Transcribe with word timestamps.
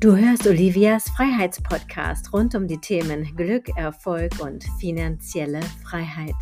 Du 0.00 0.16
hörst 0.16 0.46
Olivias 0.46 1.10
Freiheitspodcast 1.16 2.32
rund 2.32 2.54
um 2.54 2.68
die 2.68 2.78
Themen 2.78 3.34
Glück, 3.34 3.68
Erfolg 3.76 4.38
und 4.38 4.62
finanzielle 4.78 5.60
Freiheit. 5.82 6.36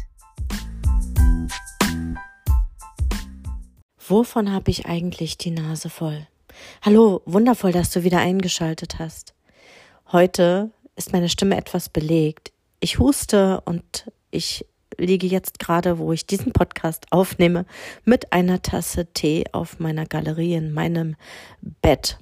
Wovon 4.06 4.53
habe 4.53 4.71
ich 4.71 4.85
eigentlich 4.85 5.38
die 5.38 5.53
Nase 5.53 5.88
voll? 5.88 6.27
Hallo, 6.83 7.22
wundervoll, 7.24 7.72
dass 7.72 7.90
du 7.90 8.04
wieder 8.04 8.19
eingeschaltet 8.19 8.99
hast. 8.99 9.33
Heute 10.13 10.71
ist 10.95 11.15
meine 11.15 11.31
Stimme 11.31 11.57
etwas 11.57 11.88
belegt. 11.88 12.53
Ich 12.81 12.99
huste 12.99 13.63
und 13.63 14.13
ich 14.31 14.67
liege 14.99 15.27
jetzt 15.27 15.61
gerade, 15.61 15.97
wo 15.97 16.12
ich 16.12 16.27
diesen 16.27 16.52
Podcast 16.52 17.07
aufnehme, 17.11 17.65
mit 18.05 18.34
einer 18.34 18.61
Tasse 18.61 19.07
Tee 19.15 19.45
auf 19.52 19.80
meiner 19.80 20.05
Galerie 20.05 20.57
in 20.57 20.75
meinem 20.75 21.16
Bett. 21.62 22.19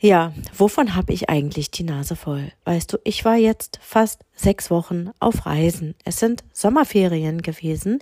Ja, 0.00 0.32
wovon 0.56 0.94
habe 0.94 1.12
ich 1.12 1.28
eigentlich 1.28 1.72
die 1.72 1.82
Nase 1.82 2.14
voll? 2.14 2.52
Weißt 2.64 2.92
du, 2.92 2.98
ich 3.02 3.24
war 3.24 3.34
jetzt 3.34 3.80
fast 3.82 4.24
sechs 4.32 4.70
Wochen 4.70 5.10
auf 5.18 5.44
Reisen. 5.44 5.96
Es 6.04 6.20
sind 6.20 6.44
Sommerferien 6.52 7.42
gewesen 7.42 7.98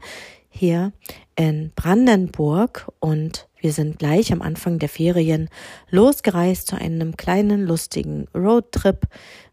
hier 0.51 0.93
in 1.37 1.73
Brandenburg 1.75 2.93
und 3.01 3.49
wir 3.59 3.73
sind 3.73 3.99
gleich 3.99 4.31
am 4.31 4.43
Anfang 4.43 4.79
der 4.79 4.91
Ferien 4.91 5.49
losgereist 5.89 6.67
zu 6.67 6.77
einem 6.77 7.17
kleinen 7.17 7.67
lustigen 7.67 8.29
Roadtrip 8.35 9.07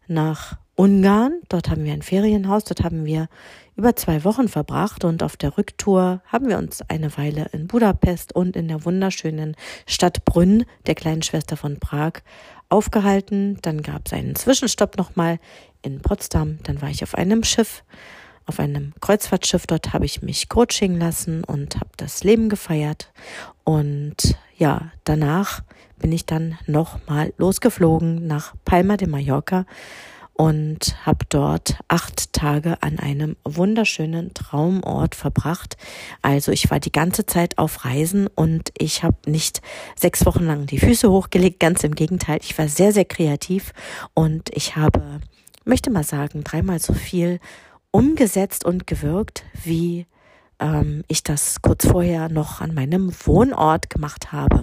nach 0.06 0.58
Ungarn. 0.76 1.40
Dort 1.48 1.70
haben 1.70 1.84
wir 1.84 1.92
ein 1.92 2.02
Ferienhaus, 2.02 2.64
dort 2.64 2.82
haben 2.82 3.04
wir 3.04 3.28
über 3.76 3.96
zwei 3.96 4.24
Wochen 4.24 4.48
verbracht 4.48 5.04
und 5.04 5.22
auf 5.22 5.36
der 5.36 5.56
Rücktour 5.56 6.20
haben 6.26 6.48
wir 6.48 6.58
uns 6.58 6.82
eine 6.88 7.16
Weile 7.16 7.48
in 7.52 7.66
Budapest 7.66 8.34
und 8.34 8.56
in 8.56 8.68
der 8.68 8.84
wunderschönen 8.84 9.56
Stadt 9.86 10.24
Brünn, 10.24 10.64
der 10.86 10.94
kleinen 10.94 11.22
Schwester 11.22 11.56
von 11.56 11.78
Prag, 11.78 12.22
aufgehalten. 12.68 13.58
Dann 13.62 13.82
gab 13.82 14.06
es 14.06 14.12
einen 14.12 14.34
Zwischenstopp 14.34 14.96
nochmal 14.96 15.38
in 15.82 16.00
Potsdam. 16.00 16.58
Dann 16.64 16.82
war 16.82 16.90
ich 16.90 17.02
auf 17.02 17.14
einem 17.14 17.44
Schiff, 17.44 17.84
auf 18.46 18.58
einem 18.58 18.94
Kreuzfahrtschiff. 19.00 19.66
Dort 19.66 19.92
habe 19.92 20.04
ich 20.04 20.22
mich 20.22 20.48
coaching 20.48 20.98
lassen 20.98 21.44
und 21.44 21.76
habe 21.76 21.90
das 21.96 22.24
Leben 22.24 22.48
gefeiert. 22.48 23.12
Und 23.64 24.36
ja, 24.56 24.92
danach 25.04 25.62
bin 25.98 26.12
ich 26.12 26.26
dann 26.26 26.58
nochmal 26.66 27.32
losgeflogen 27.38 28.26
nach 28.26 28.54
Palma 28.64 28.96
de 28.96 29.08
Mallorca 29.08 29.66
und 30.34 30.96
habe 31.06 31.24
dort 31.28 31.78
acht 31.88 32.32
Tage 32.32 32.82
an 32.82 32.98
einem 32.98 33.36
wunderschönen 33.44 34.34
Traumort 34.34 35.14
verbracht. 35.14 35.76
Also 36.22 36.52
ich 36.52 36.70
war 36.70 36.80
die 36.80 36.92
ganze 36.92 37.24
Zeit 37.24 37.56
auf 37.58 37.84
Reisen 37.84 38.26
und 38.26 38.70
ich 38.76 39.04
habe 39.04 39.30
nicht 39.30 39.62
sechs 39.96 40.26
Wochen 40.26 40.44
lang 40.44 40.66
die 40.66 40.78
Füße 40.78 41.10
hochgelegt, 41.10 41.60
ganz 41.60 41.84
im 41.84 41.94
Gegenteil. 41.94 42.40
Ich 42.42 42.58
war 42.58 42.68
sehr, 42.68 42.92
sehr 42.92 43.04
kreativ 43.04 43.72
und 44.12 44.50
ich 44.52 44.76
habe, 44.76 45.20
möchte 45.64 45.90
mal 45.90 46.04
sagen, 46.04 46.42
dreimal 46.42 46.80
so 46.80 46.92
viel 46.92 47.38
umgesetzt 47.92 48.64
und 48.64 48.88
gewirkt, 48.88 49.44
wie 49.62 50.06
ähm, 50.58 51.04
ich 51.06 51.22
das 51.22 51.62
kurz 51.62 51.86
vorher 51.86 52.28
noch 52.28 52.60
an 52.60 52.74
meinem 52.74 53.12
Wohnort 53.24 53.88
gemacht 53.88 54.32
habe. 54.32 54.62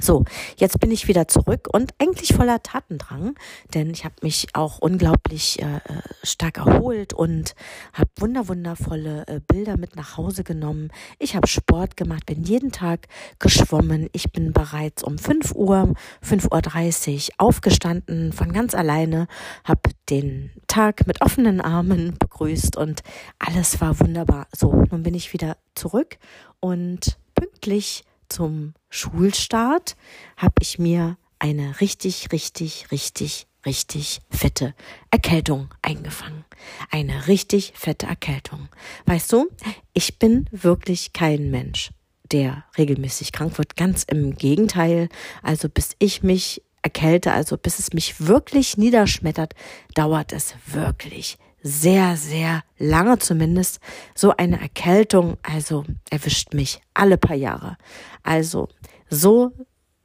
So, 0.00 0.24
jetzt 0.56 0.80
bin 0.80 0.90
ich 0.90 1.06
wieder 1.06 1.28
zurück 1.28 1.68
und 1.70 1.94
eigentlich 1.98 2.34
voller 2.34 2.60
Tatendrang, 2.60 3.36
denn 3.72 3.90
ich 3.90 4.04
habe 4.04 4.16
mich 4.22 4.48
auch 4.52 4.78
unglaublich 4.80 5.62
äh, 5.62 5.76
äh, 5.76 6.02
stark 6.24 6.58
erholt 6.58 7.12
und 7.12 7.54
habe 7.92 8.10
wunder 8.18 8.48
wundervolle 8.48 9.24
äh, 9.28 9.40
Bilder 9.46 9.76
mit 9.76 9.94
nach 9.94 10.16
Hause 10.16 10.42
genommen. 10.42 10.90
Ich 11.20 11.36
habe 11.36 11.46
Sport 11.46 11.96
gemacht, 11.96 12.26
bin 12.26 12.42
jeden 12.42 12.72
Tag 12.72 13.06
geschwommen. 13.38 14.08
Ich 14.12 14.32
bin 14.32 14.52
bereits 14.52 15.04
um 15.04 15.18
5 15.18 15.52
Uhr, 15.54 15.94
5.30 16.26 17.28
Uhr 17.28 17.34
aufgestanden 17.38 18.32
von 18.32 18.52
ganz 18.52 18.74
alleine, 18.74 19.28
habe 19.62 19.90
den 20.10 20.50
Tag 20.66 21.06
mit 21.06 21.20
offenen 21.20 21.60
Armen 21.60 22.14
begrüßt 22.18 22.76
und 22.76 23.02
alles 23.38 23.80
war 23.80 24.00
wunderbar. 24.00 24.48
So, 24.52 24.72
nun 24.90 25.04
bin 25.04 25.14
ich 25.14 25.32
wieder 25.32 25.58
zurück 25.76 26.18
und 26.58 27.18
pünktlich 27.36 28.04
zum 28.32 28.74
Schulstart 28.88 29.96
habe 30.36 30.54
ich 30.60 30.78
mir 30.78 31.16
eine 31.38 31.80
richtig, 31.80 32.32
richtig, 32.32 32.86
richtig, 32.90 33.46
richtig 33.66 34.20
fette 34.30 34.74
Erkältung 35.10 35.68
eingefangen. 35.82 36.44
Eine 36.90 37.26
richtig 37.26 37.72
fette 37.76 38.06
Erkältung. 38.06 38.68
Weißt 39.06 39.32
du, 39.32 39.48
ich 39.92 40.18
bin 40.18 40.46
wirklich 40.50 41.12
kein 41.12 41.50
Mensch, 41.50 41.90
der 42.30 42.64
regelmäßig 42.78 43.32
krank 43.32 43.58
wird. 43.58 43.76
Ganz 43.76 44.04
im 44.04 44.34
Gegenteil. 44.34 45.08
Also 45.42 45.68
bis 45.68 45.94
ich 45.98 46.22
mich 46.22 46.62
erkälte, 46.82 47.32
also 47.32 47.58
bis 47.58 47.78
es 47.78 47.92
mich 47.92 48.26
wirklich 48.26 48.76
niederschmettert, 48.76 49.54
dauert 49.94 50.32
es 50.32 50.54
wirklich 50.66 51.38
sehr, 51.62 52.16
sehr 52.16 52.62
lange 52.78 53.18
zumindest 53.18 53.80
so 54.14 54.36
eine 54.36 54.60
Erkältung, 54.60 55.36
also 55.42 55.84
erwischt 56.10 56.54
mich 56.54 56.80
alle 56.94 57.16
paar 57.16 57.36
Jahre. 57.36 57.76
Also 58.22 58.68
so 59.08 59.52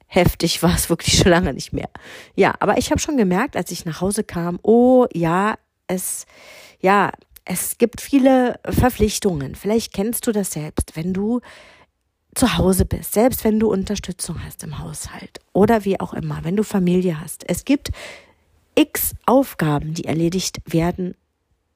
heftig 0.06 0.62
war 0.62 0.74
es 0.74 0.88
wirklich 0.90 1.18
schon 1.18 1.30
lange 1.30 1.52
nicht 1.52 1.72
mehr. 1.72 1.90
Ja, 2.34 2.54
aber 2.60 2.78
ich 2.78 2.90
habe 2.90 3.00
schon 3.00 3.16
gemerkt, 3.16 3.56
als 3.56 3.70
ich 3.70 3.84
nach 3.84 4.00
Hause 4.00 4.24
kam, 4.24 4.58
oh 4.62 5.06
ja, 5.12 5.56
es, 5.86 6.26
ja, 6.80 7.10
es 7.44 7.78
gibt 7.78 8.00
viele 8.00 8.60
Verpflichtungen. 8.68 9.54
Vielleicht 9.54 9.92
kennst 9.92 10.26
du 10.26 10.32
das 10.32 10.52
selbst, 10.52 10.96
wenn 10.96 11.12
du 11.12 11.40
zu 12.34 12.58
Hause 12.58 12.84
bist, 12.84 13.14
selbst 13.14 13.42
wenn 13.42 13.58
du 13.58 13.70
Unterstützung 13.70 14.44
hast 14.44 14.62
im 14.62 14.78
Haushalt 14.78 15.40
oder 15.52 15.84
wie 15.84 15.98
auch 15.98 16.14
immer, 16.14 16.44
wenn 16.44 16.56
du 16.56 16.62
Familie 16.62 17.20
hast. 17.20 17.48
Es 17.48 17.64
gibt 17.64 17.90
x 18.74 19.14
Aufgaben, 19.26 19.94
die 19.94 20.04
erledigt 20.04 20.60
werden 20.66 21.16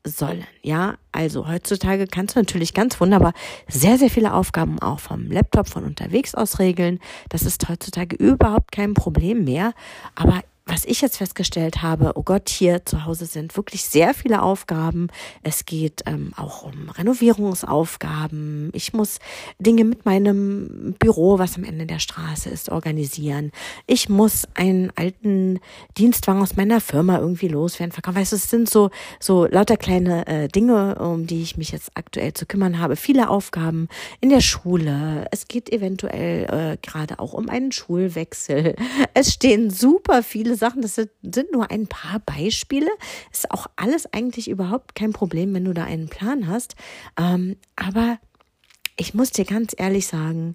sollen. 0.06 0.44
Ja, 0.62 0.94
also 1.12 1.48
heutzutage 1.48 2.06
kannst 2.06 2.34
du 2.34 2.40
natürlich 2.40 2.74
ganz 2.74 3.00
wunderbar 3.00 3.32
sehr, 3.68 3.98
sehr 3.98 4.10
viele 4.10 4.34
Aufgaben 4.34 4.78
auch 4.80 5.00
vom 5.00 5.30
Laptop 5.30 5.68
von 5.68 5.84
unterwegs 5.84 6.34
aus 6.34 6.58
regeln. 6.58 6.98
Das 7.28 7.42
ist 7.42 7.68
heutzutage 7.68 8.16
überhaupt 8.16 8.72
kein 8.72 8.94
Problem 8.94 9.44
mehr. 9.44 9.72
Aber 10.14 10.42
was 10.64 10.84
ich 10.84 11.00
jetzt 11.00 11.16
festgestellt 11.16 11.82
habe, 11.82 12.12
oh 12.14 12.22
Gott, 12.22 12.48
hier 12.48 12.84
zu 12.84 13.04
Hause 13.04 13.26
sind 13.26 13.56
wirklich 13.56 13.84
sehr 13.84 14.14
viele 14.14 14.42
Aufgaben. 14.42 15.08
Es 15.42 15.66
geht 15.66 16.02
ähm, 16.06 16.32
auch 16.36 16.62
um 16.62 16.88
Renovierungsaufgaben. 16.88 18.70
Ich 18.72 18.92
muss 18.92 19.18
Dinge 19.58 19.84
mit 19.84 20.04
meinem 20.04 20.94
Büro, 21.00 21.40
was 21.40 21.56
am 21.56 21.64
Ende 21.64 21.86
der 21.86 21.98
Straße 21.98 22.48
ist, 22.48 22.70
organisieren. 22.70 23.50
Ich 23.88 24.08
muss 24.08 24.46
einen 24.54 24.92
alten 24.94 25.58
Dienstwagen 25.98 26.40
aus 26.40 26.56
meiner 26.56 26.80
Firma 26.80 27.18
irgendwie 27.18 27.48
loswerden, 27.48 27.92
verkaufen. 27.92 28.18
Weißt 28.18 28.32
du, 28.32 28.36
es 28.36 28.48
sind 28.48 28.70
so, 28.70 28.90
so 29.18 29.46
lauter 29.46 29.76
kleine 29.76 30.26
äh, 30.28 30.48
Dinge, 30.48 30.94
um 30.96 31.26
die 31.26 31.42
ich 31.42 31.56
mich 31.56 31.72
jetzt 31.72 31.90
aktuell 31.94 32.34
zu 32.34 32.46
kümmern 32.46 32.78
habe. 32.78 32.94
Viele 32.94 33.30
Aufgaben 33.30 33.88
in 34.20 34.28
der 34.28 34.40
Schule. 34.40 35.26
Es 35.32 35.48
geht 35.48 35.72
eventuell 35.72 36.44
äh, 36.44 36.76
gerade 36.80 37.18
auch 37.18 37.32
um 37.32 37.48
einen 37.48 37.72
Schulwechsel. 37.72 38.76
Es 39.14 39.32
stehen 39.32 39.70
super 39.70 40.22
viele 40.22 40.51
viele 40.52 40.56
Sachen. 40.56 40.82
Das 40.82 40.94
sind, 40.94 41.52
nur 41.52 41.70
ein 41.70 41.86
paar 41.86 42.20
Beispiele. 42.20 42.90
Ist 43.32 43.50
auch 43.50 43.66
alles 43.76 44.12
eigentlich 44.12 44.48
überhaupt 44.48 44.94
kein 44.94 45.12
Problem, 45.12 45.54
wenn 45.54 45.64
du 45.64 45.72
da 45.72 45.84
einen 45.84 46.08
Plan 46.08 46.46
hast. 46.46 46.74
Ähm, 47.18 47.56
aber 47.76 48.18
ich 48.96 49.14
muss 49.14 49.30
dir 49.30 49.44
ganz 49.44 49.74
ehrlich 49.76 50.06
sagen, 50.06 50.54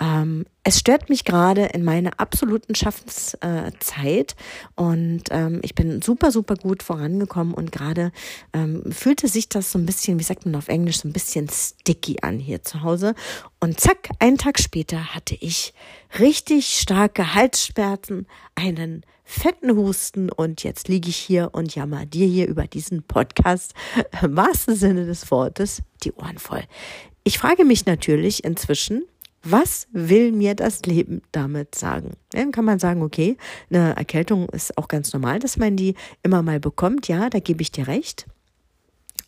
ähm, 0.00 0.44
es 0.62 0.78
stört 0.78 1.08
mich 1.08 1.24
gerade 1.24 1.66
in 1.66 1.82
meiner 1.82 2.20
absoluten 2.20 2.74
Schaffenszeit 2.74 4.36
und 4.76 5.22
ähm, 5.30 5.60
ich 5.62 5.74
bin 5.74 6.02
super, 6.02 6.30
super 6.30 6.56
gut 6.56 6.82
vorangekommen 6.82 7.54
und 7.54 7.72
gerade 7.72 8.12
ähm, 8.52 8.82
fühlte 8.92 9.28
sich 9.28 9.48
das 9.48 9.72
so 9.72 9.78
ein 9.78 9.86
bisschen, 9.86 10.18
wie 10.18 10.24
sagt 10.24 10.46
man 10.46 10.54
auf 10.54 10.68
Englisch, 10.68 11.00
so 11.00 11.08
ein 11.08 11.12
bisschen 11.12 11.48
sticky 11.48 12.18
an 12.22 12.38
hier 12.38 12.62
zu 12.62 12.82
Hause. 12.82 13.14
Und 13.60 13.80
zack, 13.80 14.08
einen 14.18 14.38
Tag 14.38 14.58
später 14.58 15.14
hatte 15.14 15.36
ich 15.40 15.74
richtig 16.18 16.78
starke 16.78 17.34
Halsschmerzen, 17.34 18.26
einen 18.54 19.04
fetten 19.24 19.76
Husten 19.76 20.30
und 20.30 20.62
jetzt 20.64 20.88
liege 20.88 21.10
ich 21.10 21.16
hier 21.16 21.50
und 21.52 21.74
jammer 21.74 22.06
dir 22.06 22.26
hier 22.26 22.46
über 22.46 22.66
diesen 22.66 23.02
Podcast 23.02 23.74
im 24.22 24.36
wahrsten 24.36 24.74
Sinne 24.74 25.06
des 25.06 25.30
Wortes 25.30 25.82
die 26.02 26.12
Ohren 26.12 26.38
voll. 26.38 26.62
Ich 27.24 27.38
frage 27.38 27.66
mich 27.66 27.84
natürlich 27.84 28.42
inzwischen, 28.44 29.04
was 29.42 29.86
will 29.92 30.32
mir 30.32 30.54
das 30.54 30.82
Leben 30.82 31.22
damit 31.32 31.74
sagen? 31.74 32.12
Dann 32.30 32.52
kann 32.52 32.64
man 32.64 32.78
sagen, 32.78 33.02
okay, 33.02 33.36
eine 33.70 33.96
Erkältung 33.96 34.48
ist 34.50 34.76
auch 34.76 34.88
ganz 34.88 35.12
normal, 35.12 35.38
dass 35.38 35.56
man 35.56 35.76
die 35.76 35.94
immer 36.22 36.42
mal 36.42 36.60
bekommt. 36.60 37.08
Ja, 37.08 37.30
da 37.30 37.38
gebe 37.38 37.62
ich 37.62 37.72
dir 37.72 37.86
recht. 37.86 38.26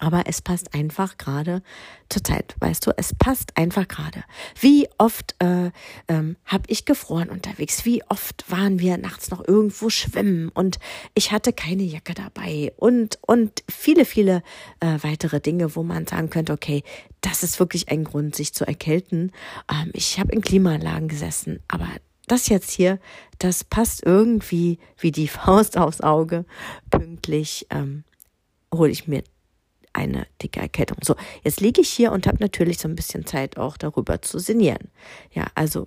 Aber 0.00 0.24
es 0.26 0.40
passt 0.40 0.74
einfach 0.74 1.18
gerade 1.18 1.62
zur 2.08 2.24
Zeit, 2.24 2.56
weißt 2.58 2.86
du, 2.86 2.92
es 2.96 3.14
passt 3.14 3.56
einfach 3.56 3.86
gerade. 3.86 4.24
Wie 4.58 4.88
oft 4.96 5.36
äh, 5.40 5.70
ähm, 6.08 6.36
habe 6.46 6.64
ich 6.68 6.86
gefroren 6.86 7.28
unterwegs? 7.28 7.84
Wie 7.84 8.02
oft 8.08 8.50
waren 8.50 8.80
wir 8.80 8.96
nachts 8.96 9.30
noch 9.30 9.46
irgendwo 9.46 9.90
schwimmen 9.90 10.48
und 10.48 10.78
ich 11.14 11.32
hatte 11.32 11.52
keine 11.52 11.82
Jacke 11.82 12.14
dabei 12.14 12.72
und 12.76 13.18
und 13.26 13.62
viele 13.70 14.06
viele 14.06 14.42
äh, 14.80 14.98
weitere 15.02 15.38
Dinge, 15.38 15.76
wo 15.76 15.82
man 15.82 16.06
sagen 16.06 16.30
könnte, 16.30 16.54
okay, 16.54 16.82
das 17.20 17.42
ist 17.42 17.60
wirklich 17.60 17.90
ein 17.90 18.04
Grund, 18.04 18.34
sich 18.34 18.54
zu 18.54 18.66
erkälten. 18.66 19.32
Ähm, 19.70 19.90
ich 19.92 20.18
habe 20.18 20.32
in 20.32 20.40
Klimaanlagen 20.40 21.08
gesessen, 21.08 21.60
aber 21.68 21.88
das 22.26 22.48
jetzt 22.48 22.70
hier, 22.70 22.98
das 23.38 23.64
passt 23.64 24.06
irgendwie 24.06 24.78
wie 24.98 25.12
die 25.12 25.28
Faust 25.28 25.76
aufs 25.76 26.00
Auge. 26.00 26.46
Pünktlich 26.88 27.66
ähm, 27.68 28.04
hole 28.72 28.90
ich 28.90 29.06
mir 29.06 29.22
eine 29.92 30.26
dicke 30.42 30.60
Erkältung. 30.60 30.98
So, 31.02 31.16
jetzt 31.42 31.60
liege 31.60 31.80
ich 31.80 31.90
hier 31.90 32.12
und 32.12 32.26
habe 32.26 32.38
natürlich 32.40 32.78
so 32.78 32.88
ein 32.88 32.96
bisschen 32.96 33.26
Zeit 33.26 33.56
auch 33.56 33.76
darüber 33.76 34.22
zu 34.22 34.38
sinnieren. 34.38 34.90
Ja, 35.32 35.46
also 35.54 35.86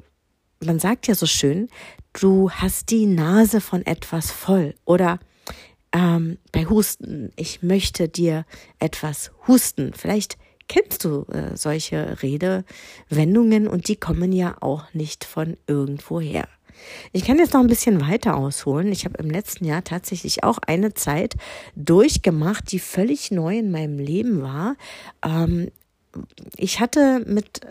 man 0.63 0.79
sagt 0.79 1.07
ja 1.07 1.15
so 1.15 1.25
schön, 1.25 1.69
du 2.13 2.49
hast 2.51 2.89
die 2.89 3.05
Nase 3.05 3.61
von 3.61 3.85
etwas 3.85 4.31
voll 4.31 4.75
oder 4.85 5.19
ähm, 5.93 6.37
bei 6.51 6.65
Husten, 6.65 7.31
ich 7.35 7.61
möchte 7.61 8.09
dir 8.09 8.45
etwas 8.79 9.31
husten. 9.47 9.93
Vielleicht 9.93 10.37
kennst 10.67 11.05
du 11.05 11.23
äh, 11.31 11.55
solche 11.55 12.21
Redewendungen 12.23 13.67
und 13.67 13.87
die 13.87 13.95
kommen 13.95 14.31
ja 14.31 14.55
auch 14.61 14.91
nicht 14.93 15.23
von 15.23 15.57
irgendwoher. 15.67 16.47
Ich 17.11 17.25
kann 17.25 17.37
jetzt 17.37 17.53
noch 17.53 17.61
ein 17.61 17.67
bisschen 17.67 18.01
weiter 18.01 18.35
ausholen. 18.35 18.91
Ich 18.91 19.05
habe 19.05 19.17
im 19.17 19.29
letzten 19.29 19.65
Jahr 19.65 19.83
tatsächlich 19.83 20.43
auch 20.43 20.59
eine 20.59 20.93
Zeit 20.93 21.35
durchgemacht, 21.75 22.71
die 22.71 22.79
völlig 22.79 23.31
neu 23.31 23.57
in 23.57 23.71
meinem 23.71 23.99
Leben 23.99 24.41
war. 24.41 24.75
Ähm, 25.23 25.69
ich 26.57 26.79
hatte 26.79 27.23
mit 27.25 27.61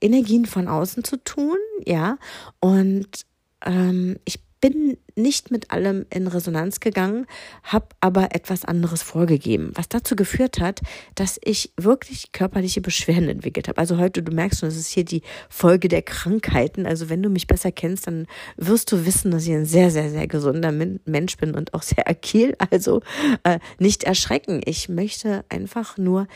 Energien 0.00 0.46
von 0.46 0.68
außen 0.68 1.04
zu 1.04 1.22
tun, 1.22 1.56
ja, 1.84 2.18
und 2.60 3.26
ähm, 3.64 4.18
ich 4.24 4.40
bin 4.68 4.96
nicht 5.14 5.52
mit 5.52 5.70
allem 5.70 6.06
in 6.10 6.26
Resonanz 6.26 6.80
gegangen, 6.80 7.26
habe 7.62 7.86
aber 8.00 8.34
etwas 8.34 8.64
anderes 8.64 9.00
vorgegeben, 9.00 9.70
was 9.74 9.88
dazu 9.88 10.16
geführt 10.16 10.58
hat, 10.58 10.80
dass 11.14 11.38
ich 11.44 11.72
wirklich 11.76 12.32
körperliche 12.32 12.80
Beschwerden 12.80 13.28
entwickelt 13.28 13.68
habe. 13.68 13.78
Also 13.78 13.98
heute, 13.98 14.24
du 14.24 14.32
merkst 14.34 14.58
schon, 14.58 14.68
das 14.68 14.76
ist 14.76 14.88
hier 14.88 15.04
die 15.04 15.22
Folge 15.48 15.86
der 15.86 16.02
Krankheiten. 16.02 16.84
Also 16.84 17.08
wenn 17.08 17.22
du 17.22 17.28
mich 17.28 17.46
besser 17.46 17.70
kennst, 17.70 18.08
dann 18.08 18.26
wirst 18.56 18.90
du 18.90 19.06
wissen, 19.06 19.30
dass 19.30 19.46
ich 19.46 19.52
ein 19.52 19.66
sehr, 19.66 19.92
sehr, 19.92 20.10
sehr 20.10 20.26
gesunder 20.26 20.72
Mensch 20.72 21.36
bin 21.36 21.54
und 21.54 21.72
auch 21.72 21.82
sehr 21.82 22.08
agil. 22.08 22.56
Also 22.70 23.02
äh, 23.44 23.60
nicht 23.78 24.02
erschrecken. 24.02 24.62
Ich 24.64 24.88
möchte 24.88 25.44
einfach 25.48 25.96
nur 25.96 26.26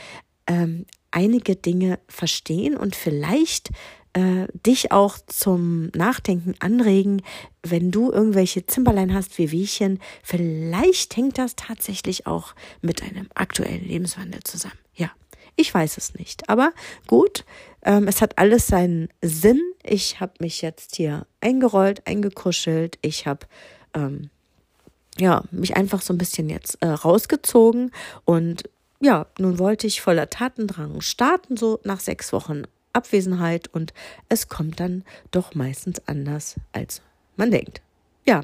ähm, 0.46 0.86
einige 1.10 1.56
Dinge 1.56 1.98
verstehen 2.06 2.76
und 2.76 2.94
vielleicht 2.94 3.70
äh, 4.12 4.46
dich 4.66 4.92
auch 4.92 5.18
zum 5.26 5.90
Nachdenken 5.94 6.54
anregen, 6.58 7.22
wenn 7.62 7.90
du 7.90 8.10
irgendwelche 8.10 8.66
Zimperlein 8.66 9.14
hast 9.14 9.38
wie 9.38 9.50
Wiechen. 9.50 10.00
Vielleicht 10.22 11.16
hängt 11.16 11.38
das 11.38 11.56
tatsächlich 11.56 12.26
auch 12.26 12.54
mit 12.80 13.02
deinem 13.02 13.28
aktuellen 13.34 13.86
Lebenswandel 13.86 14.42
zusammen. 14.42 14.78
Ja, 14.94 15.10
ich 15.56 15.72
weiß 15.72 15.96
es 15.96 16.14
nicht. 16.14 16.48
Aber 16.48 16.72
gut, 17.06 17.44
ähm, 17.82 18.08
es 18.08 18.20
hat 18.20 18.38
alles 18.38 18.66
seinen 18.66 19.08
Sinn. 19.22 19.60
Ich 19.82 20.20
habe 20.20 20.32
mich 20.40 20.62
jetzt 20.62 20.96
hier 20.96 21.26
eingerollt, 21.40 22.06
eingekuschelt. 22.06 22.98
Ich 23.02 23.26
habe 23.26 23.46
ähm, 23.94 24.30
ja 25.18 25.44
mich 25.50 25.76
einfach 25.76 26.02
so 26.02 26.12
ein 26.12 26.18
bisschen 26.18 26.50
jetzt 26.50 26.78
äh, 26.80 26.88
rausgezogen 26.88 27.92
und 28.24 28.64
ja, 29.02 29.26
nun 29.38 29.58
wollte 29.58 29.86
ich 29.86 30.02
voller 30.02 30.28
Tatendrang 30.28 31.00
starten, 31.00 31.56
so 31.56 31.80
nach 31.84 32.00
sechs 32.00 32.34
Wochen 32.34 32.64
Abwesenheit 32.92 33.68
und 33.68 33.92
es 34.28 34.48
kommt 34.48 34.80
dann 34.80 35.04
doch 35.30 35.54
meistens 35.54 36.06
anders, 36.06 36.56
als 36.72 37.02
man 37.36 37.50
denkt 37.50 37.82
ja, 38.30 38.42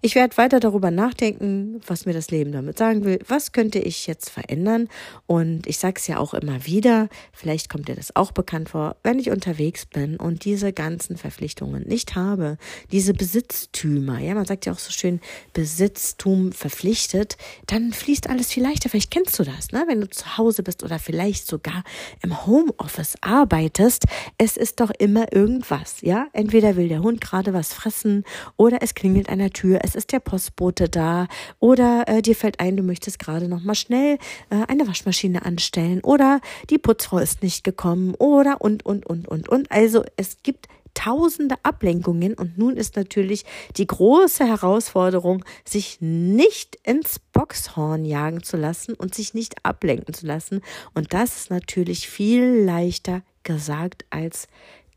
ich 0.00 0.14
werde 0.14 0.36
weiter 0.36 0.58
darüber 0.58 0.90
nachdenken, 0.90 1.80
was 1.86 2.06
mir 2.06 2.12
das 2.12 2.30
Leben 2.30 2.52
damit 2.52 2.78
sagen 2.78 3.04
will. 3.04 3.18
Was 3.26 3.52
könnte 3.52 3.78
ich 3.78 4.06
jetzt 4.06 4.30
verändern? 4.30 4.88
Und 5.26 5.66
ich 5.66 5.78
sage 5.78 5.96
es 5.96 6.06
ja 6.06 6.18
auch 6.18 6.34
immer 6.34 6.64
wieder, 6.64 7.08
vielleicht 7.32 7.68
kommt 7.68 7.88
dir 7.88 7.96
das 7.96 8.14
auch 8.14 8.32
bekannt 8.32 8.70
vor, 8.70 8.96
wenn 9.02 9.18
ich 9.18 9.30
unterwegs 9.30 9.86
bin 9.86 10.16
und 10.16 10.44
diese 10.44 10.72
ganzen 10.72 11.16
Verpflichtungen 11.16 11.82
nicht 11.86 12.14
habe, 12.14 12.58
diese 12.92 13.12
Besitztümer, 13.12 14.18
ja, 14.20 14.34
man 14.34 14.46
sagt 14.46 14.66
ja 14.66 14.72
auch 14.72 14.78
so 14.78 14.92
schön, 14.92 15.20
Besitztum 15.52 16.52
verpflichtet, 16.52 17.36
dann 17.66 17.92
fließt 17.92 18.30
alles 18.30 18.52
viel 18.52 18.62
leichter. 18.62 18.88
Vielleicht 18.88 19.10
kennst 19.10 19.38
du 19.38 19.42
das, 19.42 19.72
ne? 19.72 19.84
Wenn 19.88 20.00
du 20.00 20.08
zu 20.08 20.38
Hause 20.38 20.62
bist 20.62 20.84
oder 20.84 20.98
vielleicht 20.98 21.46
sogar 21.46 21.82
im 22.22 22.46
Homeoffice 22.46 23.16
arbeitest, 23.20 24.04
es 24.38 24.56
ist 24.56 24.80
doch 24.80 24.90
immer 24.98 25.32
irgendwas, 25.32 25.96
ja? 26.02 26.28
Entweder 26.32 26.76
will 26.76 26.88
der 26.88 27.02
Hund 27.02 27.20
gerade 27.20 27.52
was 27.52 27.74
fressen 27.74 28.24
oder 28.56 28.78
es 28.80 28.94
klingelt 28.94 29.17
klingelt 29.18 29.28
an 29.30 29.38
der 29.38 29.50
Tür, 29.50 29.80
es 29.82 29.94
ist 29.94 30.12
der 30.12 30.20
Postbote 30.20 30.88
da 30.88 31.26
oder 31.58 32.04
äh, 32.06 32.22
dir 32.22 32.36
fällt 32.36 32.60
ein, 32.60 32.76
du 32.76 32.82
möchtest 32.82 33.18
gerade 33.18 33.48
noch 33.48 33.62
mal 33.62 33.74
schnell 33.74 34.18
äh, 34.50 34.64
eine 34.68 34.86
Waschmaschine 34.86 35.44
anstellen 35.44 36.00
oder 36.02 36.40
die 36.70 36.78
Putzfrau 36.78 37.18
ist 37.18 37.42
nicht 37.42 37.64
gekommen 37.64 38.14
oder 38.14 38.60
und 38.60 38.86
und 38.86 39.06
und 39.06 39.26
und 39.26 39.48
und. 39.48 39.70
Also 39.72 40.04
es 40.16 40.42
gibt 40.42 40.68
tausende 40.94 41.56
Ablenkungen 41.64 42.34
und 42.34 42.58
nun 42.58 42.76
ist 42.76 42.96
natürlich 42.96 43.44
die 43.76 43.86
große 43.86 44.44
Herausforderung, 44.44 45.44
sich 45.64 45.98
nicht 46.00 46.76
ins 46.84 47.18
Boxhorn 47.32 48.04
jagen 48.04 48.42
zu 48.42 48.56
lassen 48.56 48.94
und 48.94 49.14
sich 49.14 49.34
nicht 49.34 49.64
ablenken 49.64 50.14
zu 50.14 50.26
lassen. 50.26 50.62
Und 50.94 51.12
das 51.12 51.36
ist 51.36 51.50
natürlich 51.50 52.08
viel 52.08 52.62
leichter 52.64 53.22
gesagt 53.42 54.04
als 54.10 54.48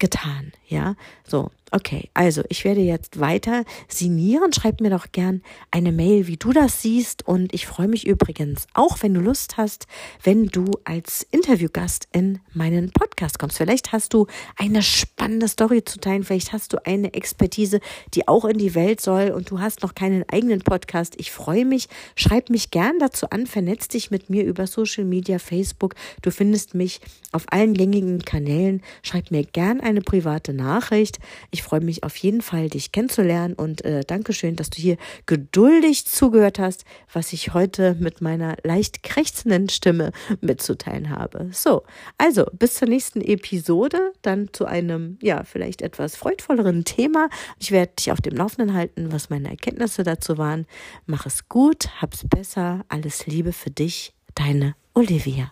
getan, 0.02 0.52
ja? 0.68 0.96
So, 1.26 1.52
okay. 1.70 2.10
Also, 2.14 2.42
ich 2.50 2.66
werde 2.66 2.82
jetzt 2.82 3.20
weiter 3.20 3.64
signieren. 3.88 4.52
Schreib 4.52 4.82
mir 4.82 4.90
doch 4.90 5.12
gern 5.14 5.42
eine 5.70 5.92
Mail, 5.92 6.28
wie 6.28 6.36
du 6.36 6.52
das 6.52 6.82
siehst 6.82 7.26
und 7.28 7.54
ich 7.54 7.68
freue 7.68 7.88
mich 7.88 8.06
übrigens 8.06 8.66
auch, 8.74 8.98
wenn 9.02 9.14
du 9.14 9.22
Lust 9.22 9.56
hast, 9.58 9.88
wenn 10.24 10.48
du 10.48 10.72
als 10.84 11.26
Interviewgast 11.32 12.08
in 12.12 12.40
meinen 12.54 12.92
Podcast 12.92 13.40
kommst. 13.40 13.58
Vielleicht 13.58 13.94
hast 13.94 14.14
du 14.14 14.28
eine 14.58 14.82
spannende 14.82 15.48
Story 15.48 15.86
zu 15.86 16.00
teilen, 16.00 16.24
vielleicht 16.24 16.52
hast 16.52 16.74
du 16.74 16.86
eine 16.86 17.14
Expertise, 17.14 17.80
die 18.16 18.28
auch 18.28 18.44
in 18.46 18.58
die 18.58 18.76
Welt 18.76 19.00
soll 19.00 19.30
und 19.30 19.52
du 19.52 19.60
hast 19.60 19.84
noch 19.84 19.94
keinen 19.94 20.28
eigenen 20.28 20.62
Podcast. 20.62 21.14
Ich 21.18 21.32
freue 21.32 21.64
mich. 21.64 21.88
Schreib 22.16 22.50
mich 22.50 22.72
gern 22.72 22.98
dazu 23.00 23.30
an, 23.30 23.46
vernetz 23.46 23.88
dich 23.88 24.10
mit 24.10 24.30
mir 24.32 24.44
über 24.44 24.66
Social 24.66 25.06
Media, 25.06 25.38
Facebook. 25.38 25.94
Du 26.24 26.32
findest 26.32 26.74
mich 26.74 27.00
auf 27.32 27.46
allen 27.52 27.76
gängigen 27.76 28.20
Kanälen. 28.24 28.82
Schreib 29.04 29.32
mir 29.32 29.46
gern 29.46 29.80
ein 29.80 29.91
eine 29.92 30.02
private 30.02 30.54
Nachricht. 30.54 31.20
Ich 31.52 31.64
freue 31.64 31.82
mich 31.82 32.04
auf 32.04 32.16
jeden 32.18 32.42
Fall, 32.42 32.70
dich 32.70 32.92
kennenzulernen 32.92 33.54
und 33.54 33.86
äh, 33.86 34.02
Dankeschön, 34.06 34.56
dass 34.56 34.70
du 34.70 34.82
hier 34.82 34.98
geduldig 35.26 36.08
zugehört 36.08 36.60
hast, 36.60 36.86
was 37.14 37.34
ich 37.34 37.54
heute 37.54 37.96
mit 38.00 38.22
meiner 38.22 38.58
leicht 38.64 39.04
krächzenden 39.04 39.70
Stimme 39.70 40.12
mitzuteilen 40.42 41.10
habe. 41.10 41.50
So, 41.52 41.84
also 42.18 42.46
bis 42.58 42.76
zur 42.76 42.88
nächsten 42.88 43.22
Episode, 43.22 44.14
dann 44.22 44.50
zu 44.52 44.66
einem, 44.66 45.18
ja, 45.22 45.44
vielleicht 45.44 45.82
etwas 45.82 46.16
freudvolleren 46.16 46.84
Thema. 46.84 47.30
Ich 47.60 47.72
werde 47.72 47.94
dich 47.98 48.12
auf 48.12 48.22
dem 48.22 48.36
Laufenden 48.36 48.74
halten, 48.74 49.12
was 49.12 49.30
meine 49.30 49.50
Erkenntnisse 49.50 50.04
dazu 50.04 50.38
waren. 50.38 50.66
Mach 51.06 51.26
es 51.26 51.48
gut, 51.48 52.02
hab's 52.02 52.24
besser, 52.28 52.86
alles 52.88 53.28
Liebe 53.28 53.54
für 53.54 53.70
dich, 53.70 54.14
deine 54.36 54.76
Olivia. 54.94 55.52